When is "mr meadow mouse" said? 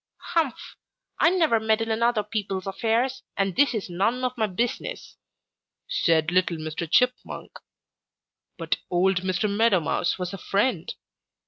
9.21-10.17